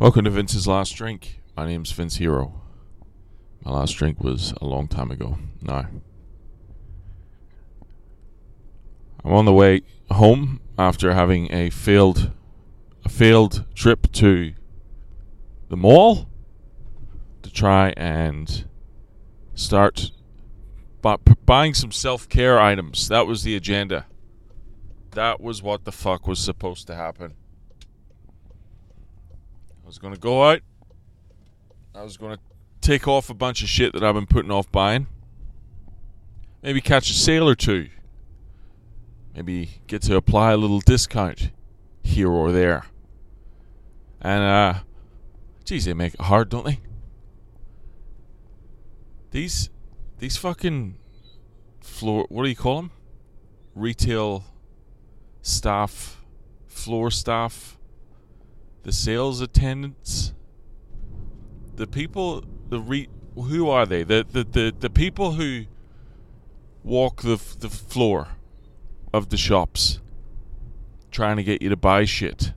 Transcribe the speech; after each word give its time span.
Welcome 0.00 0.24
to 0.24 0.30
Vince's 0.30 0.66
Last 0.66 0.92
Drink. 0.92 1.42
My 1.54 1.66
name's 1.66 1.92
Vince 1.92 2.16
Hero. 2.16 2.62
My 3.62 3.72
last 3.72 3.92
drink 3.92 4.24
was 4.24 4.54
a 4.58 4.64
long 4.64 4.88
time 4.88 5.10
ago. 5.10 5.36
No. 5.60 5.84
I'm 9.22 9.32
on 9.34 9.44
the 9.44 9.52
way 9.52 9.82
home 10.10 10.62
after 10.78 11.12
having 11.12 11.52
a 11.52 11.68
failed 11.68 12.30
a 13.04 13.10
failed 13.10 13.66
trip 13.74 14.10
to 14.12 14.54
the 15.68 15.76
mall 15.76 16.30
to 17.42 17.52
try 17.52 17.92
and 17.94 18.64
start 19.54 20.12
bu- 21.02 21.18
buying 21.44 21.74
some 21.74 21.92
self-care 21.92 22.58
items. 22.58 23.06
That 23.08 23.26
was 23.26 23.42
the 23.42 23.54
agenda. 23.54 24.06
That 25.10 25.42
was 25.42 25.62
what 25.62 25.84
the 25.84 25.92
fuck 25.92 26.26
was 26.26 26.38
supposed 26.38 26.86
to 26.86 26.94
happen. 26.94 27.34
Was 29.90 29.98
going 29.98 30.14
to 30.14 30.20
go 30.20 30.44
out. 30.44 30.60
I 31.96 32.04
was 32.04 32.16
going 32.16 32.36
to 32.36 32.40
take 32.80 33.08
off 33.08 33.28
a 33.28 33.34
bunch 33.34 33.60
of 33.60 33.68
shit 33.68 33.92
that 33.92 34.04
I've 34.04 34.14
been 34.14 34.24
putting 34.24 34.52
off 34.52 34.70
buying. 34.70 35.08
Maybe 36.62 36.80
catch 36.80 37.10
a 37.10 37.12
sale 37.12 37.48
or 37.48 37.56
two. 37.56 37.88
Maybe 39.34 39.80
get 39.88 40.02
to 40.02 40.14
apply 40.14 40.52
a 40.52 40.56
little 40.56 40.78
discount 40.78 41.50
here 42.04 42.30
or 42.30 42.52
there. 42.52 42.86
And, 44.20 44.44
uh, 44.44 44.74
geez, 45.64 45.86
they 45.86 45.94
make 45.94 46.14
it 46.14 46.20
hard, 46.20 46.50
don't 46.50 46.66
they? 46.66 46.78
These, 49.32 49.70
these 50.20 50.36
fucking 50.36 50.98
floor, 51.80 52.26
what 52.28 52.44
do 52.44 52.48
you 52.48 52.54
call 52.54 52.76
them? 52.76 52.92
Retail 53.74 54.44
staff, 55.42 56.22
floor 56.68 57.10
staff, 57.10 57.76
the 58.82 58.92
sales 58.92 59.40
attendants, 59.40 60.34
the 61.76 61.86
people, 61.86 62.44
the 62.68 62.80
re, 62.80 63.08
who 63.34 63.68
are 63.68 63.86
they? 63.86 64.02
The 64.02 64.26
the 64.30 64.44
the, 64.44 64.74
the 64.78 64.90
people 64.90 65.32
who 65.32 65.66
walk 66.82 67.22
the 67.22 67.40
the 67.58 67.70
floor 67.70 68.28
of 69.12 69.28
the 69.28 69.36
shops, 69.36 70.00
trying 71.10 71.36
to 71.36 71.42
get 71.42 71.62
you 71.62 71.68
to 71.68 71.76
buy 71.76 72.04
shit. 72.04 72.52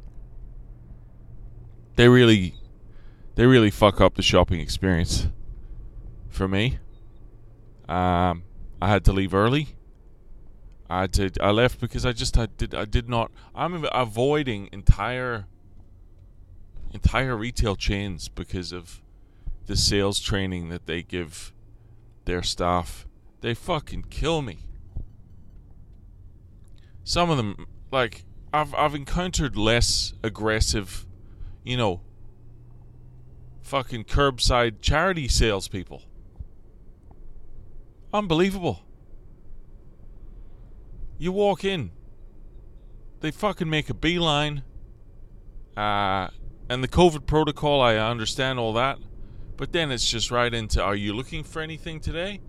They 1.95 2.07
really, 2.07 2.55
they 3.35 3.45
really 3.45 3.69
fuck 3.69 4.01
up 4.01 4.15
the 4.15 4.23
shopping 4.23 4.59
experience. 4.59 5.27
For 6.29 6.47
me, 6.47 6.79
um, 7.87 8.43
I 8.81 8.87
had 8.87 9.05
to 9.05 9.13
leave 9.13 9.35
early. 9.35 9.75
I 10.89 11.07
did. 11.07 11.39
I 11.39 11.51
left 11.51 11.79
because 11.79 12.05
I 12.05 12.11
just 12.11 12.37
I 12.37 12.47
did 12.47 12.73
I 12.73 12.85
did 12.85 13.07
not. 13.07 13.31
I'm 13.55 13.85
avoiding 13.91 14.69
entire 14.71 15.45
entire 16.93 17.35
retail 17.35 17.75
chains 17.75 18.29
because 18.29 18.71
of 18.71 19.01
the 19.65 19.75
sales 19.75 20.19
training 20.19 20.69
that 20.69 20.85
they 20.85 21.01
give 21.01 21.53
their 22.25 22.43
staff. 22.43 23.07
They 23.41 23.53
fucking 23.53 24.05
kill 24.09 24.41
me. 24.41 24.59
Some 27.03 27.29
of 27.29 27.37
them, 27.37 27.67
like 27.91 28.23
I've 28.53 28.73
I've 28.75 28.95
encountered 28.95 29.57
less 29.57 30.13
aggressive, 30.23 31.05
you 31.63 31.75
know, 31.75 32.01
fucking 33.61 34.05
curbside 34.05 34.81
charity 34.81 35.27
salespeople. 35.27 36.03
Unbelievable. 38.13 38.85
You 41.17 41.31
walk 41.31 41.63
in, 41.63 41.91
they 43.21 43.31
fucking 43.31 43.69
make 43.69 43.89
a 43.89 43.93
beeline. 43.93 44.63
Uh, 45.75 46.27
and 46.69 46.83
the 46.83 46.87
COVID 46.87 47.25
protocol, 47.25 47.81
I 47.81 47.95
understand 47.97 48.59
all 48.59 48.73
that. 48.73 48.99
But 49.57 49.71
then 49.71 49.91
it's 49.91 50.09
just 50.09 50.31
right 50.31 50.53
into 50.53 50.81
are 50.81 50.95
you 50.95 51.13
looking 51.13 51.43
for 51.43 51.61
anything 51.61 51.99
today? 51.99 52.41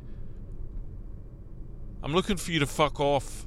I'm 2.02 2.12
looking 2.12 2.36
for 2.36 2.52
you 2.52 2.60
to 2.60 2.66
fuck 2.66 3.00
off. 3.00 3.46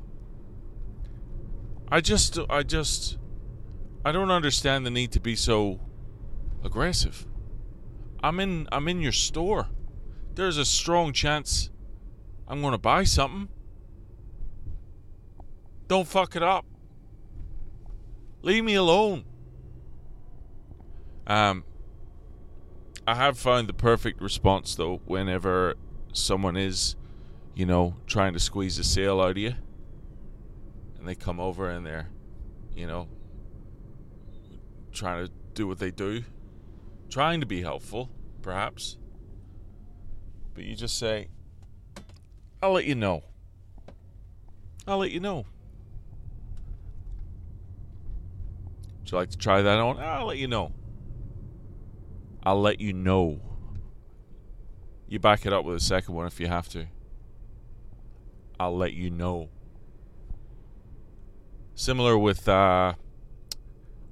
I 1.90 2.02
just, 2.02 2.40
I 2.50 2.64
just, 2.64 3.18
I 4.04 4.12
don't 4.12 4.32
understand 4.32 4.86
the 4.86 4.90
need 4.90 5.12
to 5.14 5.20
be 5.20 5.36
so 5.36 5.80
aggressive. 6.64 7.26
I'm 8.22 8.40
in, 8.40 8.68
I'm 8.72 8.88
in 8.88 9.02
your 9.02 9.12
store. 9.12 9.68
There's 10.36 10.58
a 10.58 10.66
strong 10.66 11.14
chance 11.14 11.70
I'm 12.48 12.62
going 12.62 12.74
to 12.74 12.78
buy 12.78 13.04
something. 13.04 13.50
Don't 15.88 16.08
fuck 16.08 16.36
it 16.36 16.44
up. 16.44 16.66
Leave 18.42 18.64
me 18.64 18.76
alone. 18.76 19.24
Um, 21.28 21.66
I 23.06 23.16
have 23.16 23.38
found 23.38 23.68
the 23.68 23.74
perfect 23.74 24.22
response 24.22 24.76
though 24.76 25.02
whenever 25.06 25.76
someone 26.14 26.56
is, 26.56 26.96
you 27.54 27.66
know, 27.66 27.96
trying 28.08 28.34
to 28.34 28.40
squeeze 28.40 28.80
a 28.80 28.84
sale 28.84 29.20
out 29.20 29.32
of 29.32 29.38
you, 29.38 29.54
and 30.98 31.08
they 31.08 31.16
come 31.16 31.40
over 31.40 31.70
and 31.70 31.86
they're, 31.86 32.10
you 32.74 32.88
know, 32.88 33.10
trying 34.94 35.26
to 35.28 35.32
do 35.54 35.68
what 35.68 35.80
they 35.80 35.92
do, 35.92 36.24
trying 37.10 37.42
to 37.42 37.46
be 37.46 37.62
helpful, 37.62 38.10
perhaps. 38.42 38.98
But 40.54 40.64
you 40.64 40.76
just 40.76 40.98
say, 40.98 41.28
"I'll 42.64 42.72
let 42.72 42.86
you 42.86 42.96
know." 42.96 43.24
I'll 44.88 45.00
let 45.00 45.12
you 45.12 45.20
know. 45.20 45.46
Would 49.00 49.12
you 49.12 49.18
like 49.18 49.30
to 49.32 49.38
try 49.38 49.62
that 49.62 49.80
on? 49.80 50.00
I'll 50.00 50.28
let 50.28 50.38
you 50.38 50.48
know. 50.48 50.72
I'll 52.44 52.62
let 52.62 52.80
you 52.80 52.94
know. 52.94 53.42
You 55.08 55.20
back 55.20 55.46
it 55.46 55.54
up 55.54 55.66
with 55.66 55.78
a 55.78 55.80
second 55.80 56.16
one 56.16 56.28
if 56.28 56.40
you 56.40 56.48
have 56.48 56.70
to. 56.70 56.88
I'll 58.60 58.76
let 58.76 58.94
you 58.94 59.10
know. 59.10 59.50
Similar 61.76 62.18
with 62.18 62.48
uh, 62.48 62.94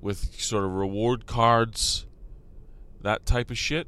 with 0.02 0.40
sort 0.40 0.64
of 0.64 0.72
reward 0.72 1.26
cards, 1.26 2.06
that 3.02 3.26
type 3.26 3.50
of 3.50 3.58
shit. 3.58 3.88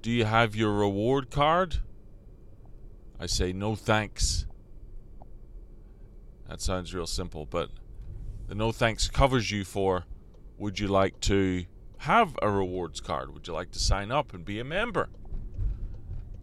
Do 0.00 0.10
you 0.10 0.24
have 0.24 0.56
your 0.56 0.72
reward 0.72 1.30
card? 1.30 1.76
I 3.18 3.26
say 3.26 3.52
no 3.52 3.74
thanks. 3.74 4.46
That 6.48 6.62
sounds 6.62 6.94
real 6.94 7.06
simple, 7.06 7.44
but 7.44 7.68
the 8.48 8.54
no 8.54 8.72
thanks 8.72 9.08
covers 9.08 9.50
you 9.50 9.64
for 9.64 10.06
would 10.56 10.78
you 10.78 10.88
like 10.88 11.20
to 11.20 11.66
have 12.00 12.38
a 12.40 12.50
rewards 12.50 13.00
card? 13.00 13.34
Would 13.34 13.46
you 13.46 13.52
like 13.52 13.70
to 13.72 13.78
sign 13.78 14.10
up 14.10 14.32
and 14.32 14.42
be 14.44 14.58
a 14.58 14.64
member? 14.64 15.10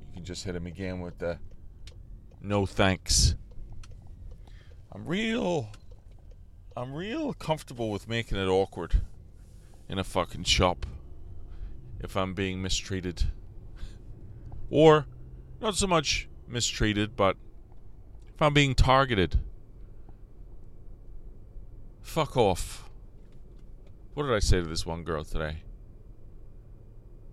You 0.09 0.13
can 0.16 0.23
just 0.23 0.44
hit 0.44 0.56
him 0.56 0.68
again 0.68 1.01
with 1.01 1.18
the 1.18 1.40
no 2.41 2.68
thanks. 2.68 3.35
I'm 4.91 5.06
real 5.06 5.69
I'm 6.75 6.94
real 6.94 7.34
comfortable 7.34 7.90
with 7.90 8.07
making 8.07 8.38
it 8.38 8.46
awkward 8.46 9.01
in 9.90 9.97
a 9.97 10.03
fucking 10.03 10.44
shop 10.44 10.85
if 12.00 12.16
I'm 12.16 12.35
being 12.35 12.62
mistreated. 12.62 13.23
Or 14.69 15.07
not 15.59 15.75
so 15.75 15.88
much 15.88 16.29
mistreated, 16.47 17.16
but 17.16 17.35
if 18.34 18.40
I'm 18.40 18.53
being 18.53 18.75
targeted. 18.75 19.40
Fuck 22.03 22.38
off. 22.38 22.86
What 24.17 24.23
did 24.23 24.33
I 24.33 24.39
say 24.39 24.59
to 24.61 24.67
this 24.67 24.83
one 24.83 25.03
girl 25.03 25.23
today? 25.23 25.57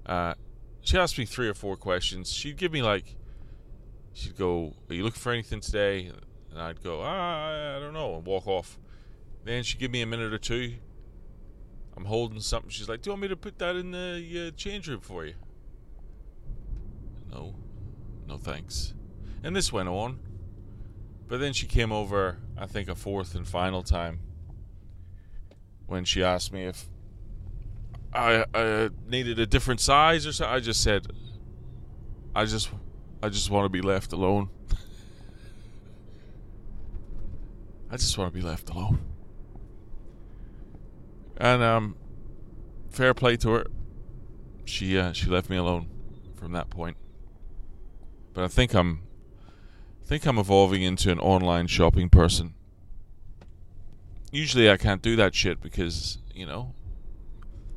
Uh, 0.05 0.35
she 0.83 0.99
asked 0.99 1.17
me 1.17 1.25
three 1.25 1.49
or 1.49 1.55
four 1.55 1.79
questions. 1.79 2.31
She'd 2.31 2.59
give 2.59 2.73
me 2.73 2.83
like, 2.83 3.17
she'd 4.13 4.37
go, 4.37 4.75
"Are 4.91 4.95
you 4.95 5.03
looking 5.03 5.19
for 5.19 5.33
anything 5.33 5.61
today?" 5.61 6.13
And 6.51 6.61
I'd 6.61 6.83
go, 6.83 7.01
ah, 7.01 7.77
"I 7.77 7.79
don't 7.81 7.95
know," 7.95 8.17
and 8.17 8.27
walk 8.27 8.47
off. 8.47 8.79
Then 9.45 9.63
she'd 9.63 9.79
give 9.79 9.93
me 9.93 10.03
a 10.03 10.07
minute 10.07 10.35
or 10.35 10.39
two. 10.39 10.75
I'm 11.97 12.05
holding 12.05 12.41
something. 12.41 12.69
She's 12.69 12.87
like, 12.87 13.01
"Do 13.01 13.09
you 13.09 13.13
want 13.13 13.23
me 13.23 13.29
to 13.29 13.37
put 13.37 13.59
that 13.61 13.77
in 13.77 13.91
the 13.93 14.49
uh, 14.49 14.51
change 14.55 14.87
room 14.87 15.01
for 15.01 15.25
you?" 15.25 15.37
No, 17.31 17.55
no 18.29 18.37
thanks. 18.37 18.93
And 19.43 19.57
this 19.57 19.73
went 19.73 19.89
on. 19.89 20.19
But 21.29 21.41
then 21.41 21.55
she 21.55 21.67
came 21.67 21.93
over, 21.93 22.41
I 22.59 22.67
think, 22.67 22.91
a 22.91 22.95
fourth 22.95 23.35
and 23.35 23.49
final 23.49 23.83
time 23.83 24.21
when 25.87 26.05
she 26.05 26.23
asked 26.23 26.53
me 26.53 26.65
if 26.65 26.89
I, 28.13 28.45
I 28.55 28.91
needed 29.09 29.39
a 29.39 29.47
different 29.47 29.81
size 29.81 30.27
or 30.27 30.33
something. 30.33 30.55
I 30.55 30.61
just 30.61 30.83
said, 30.83 31.07
I 32.35 32.45
just, 32.45 32.71
I 33.23 33.29
just 33.29 33.51
want 33.51 33.65
to 33.65 33.69
be 33.69 33.81
left 33.81 34.13
alone. 34.13 34.51
I 37.91 37.97
just 37.97 38.17
want 38.17 38.33
to 38.33 38.39
be 38.39 38.45
left 38.45 38.71
alone. 38.71 39.01
And 41.37 41.63
um, 41.63 41.97
fair 42.91 43.15
play 43.15 43.37
to 43.39 43.51
her. 43.51 43.67
She 44.65 44.99
uh, 44.99 45.13
she 45.13 45.29
left 45.29 45.51
me 45.51 45.57
alone 45.57 45.89
from 46.35 46.53
that 46.53 46.71
point. 46.71 46.97
But 48.33 48.45
I 48.45 48.49
think 48.49 48.75
I'm, 48.75 49.03
I 50.03 50.07
think 50.07 50.27
I'm 50.27 50.39
evolving 50.39 50.83
into 50.83 51.11
an 51.13 51.19
online 51.19 51.67
shopping 51.67 52.09
person 52.09 52.55
usually 54.35 54.71
I 54.71 54.77
can't 54.77 55.03
do 55.03 55.17
that 55.17 55.35
shit 55.35 55.61
because 55.61 56.19
you 56.35 56.47
know 56.47 56.75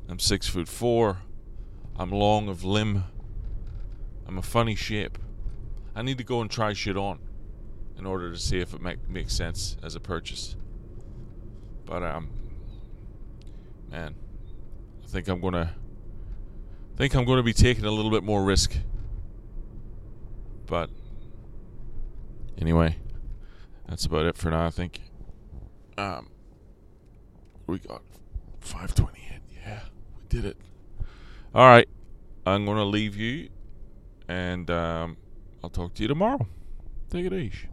I'm 0.08 0.18
six 0.18 0.48
foot 0.48 0.68
four. 0.68 1.18
I'm 1.96 2.10
long 2.10 2.48
of 2.48 2.64
limb. 2.64 3.04
I'm 4.26 4.38
a 4.38 4.42
funny 4.42 4.74
shape. 4.74 5.18
I 5.94 6.02
need 6.02 6.18
to 6.18 6.24
go 6.24 6.40
and 6.40 6.50
try 6.50 6.72
shit 6.72 6.96
on 6.96 7.18
in 7.98 8.06
order 8.06 8.30
to 8.30 8.38
see 8.38 8.60
if 8.60 8.72
it 8.72 8.80
make, 8.80 9.08
makes 9.08 9.34
sense 9.34 9.76
as 9.82 9.94
a 9.94 10.00
purchase. 10.00 10.54
But 11.84 12.02
um, 12.02 12.30
man, 13.90 14.14
I 15.02 15.06
think 15.06 15.28
I'm 15.28 15.40
gonna 15.40 15.74
think 16.96 17.14
I'm 17.14 17.24
gonna 17.24 17.42
be 17.42 17.52
taking 17.52 17.84
a 17.84 17.90
little 17.90 18.10
bit 18.10 18.22
more 18.22 18.44
risk. 18.44 18.76
But 20.66 20.90
anyway, 22.58 22.96
that's 23.88 24.04
about 24.04 24.26
it 24.26 24.36
for 24.36 24.50
now. 24.50 24.66
I 24.66 24.70
think. 24.70 25.00
Um, 25.96 26.28
we 27.68 27.78
got 27.78 28.02
528. 28.60 29.40
Yeah, 29.64 29.80
we 30.16 30.22
did 30.28 30.44
it. 30.44 30.56
All 31.54 31.66
right, 31.66 31.88
I'm 32.46 32.64
gonna 32.66 32.84
leave 32.84 33.16
you, 33.16 33.50
and 34.26 34.70
um, 34.70 35.16
I'll 35.62 35.70
talk 35.70 35.94
to 35.94 36.02
you 36.02 36.08
tomorrow. 36.08 36.46
Take 37.10 37.26
it 37.26 37.32
easy. 37.32 37.68